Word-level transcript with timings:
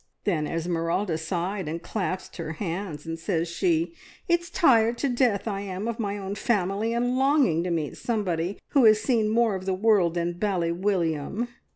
Then 0.23 0.47
Esmeralda 0.47 1.15
sighed 1.19 1.67
and 1.67 1.79
clasped 1.79 2.37
her 2.37 2.53
hands, 2.53 3.05
and 3.05 3.19
says 3.19 3.47
she, 3.47 3.93
`It's 4.27 4.49
tired 4.51 4.97
to 4.97 5.09
death 5.09 5.47
I 5.47 5.61
am 5.61 5.87
of 5.87 5.99
my 5.99 6.17
own 6.17 6.33
family, 6.33 6.91
and 6.91 7.19
longing 7.19 7.63
to 7.65 7.69
meet 7.69 7.97
somebody 7.97 8.57
who 8.69 8.85
has 8.85 8.99
seen 8.99 9.29
more 9.29 9.53
of 9.53 9.67
the 9.67 9.75
world 9.75 10.15
than 10.15 10.33
Bally 10.33 10.71
William. 10.71 11.49